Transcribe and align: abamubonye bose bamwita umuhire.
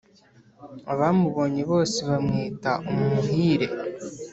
abamubonye 0.93 1.61
bose 1.71 1.97
bamwita 2.09 2.71
umuhire. 2.89 3.67